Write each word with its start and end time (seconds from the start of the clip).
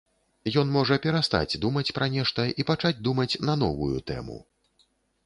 Ён 0.61 0.71
можа 0.77 0.95
перастаць 1.03 1.59
думаць 1.65 1.93
пра 1.97 2.07
нешта 2.15 2.45
і 2.63 2.65
пачаць 2.71 3.03
думаць 3.09 3.29
на 3.51 3.57
новую 3.65 3.93
тэму. 4.09 4.39